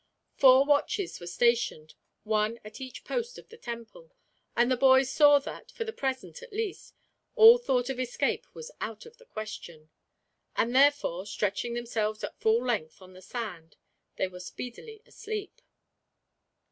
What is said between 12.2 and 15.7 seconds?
at full length on the sand, they were speedily asleep.